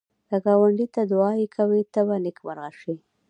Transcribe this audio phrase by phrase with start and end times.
[0.27, 2.93] که ګاونډي ته دعایې کوې، ته به نېکمرغه شې